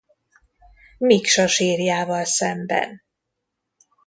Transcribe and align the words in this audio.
Miksa 0.97 1.47
sírjával 1.47 2.25
szemben. 2.25 3.01